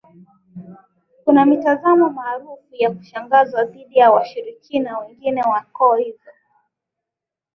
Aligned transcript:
kuna 1.25 1.45
mitazamo 1.45 2.09
maarufu 2.09 2.67
wa 2.83 2.91
kushangaza 2.91 3.63
dhidi 3.65 3.97
ya 3.99 4.11
washirikina 4.11 4.99
wengine 4.99 5.41
wa 5.43 5.61
koo 5.61 5.95
hizi 5.95 6.29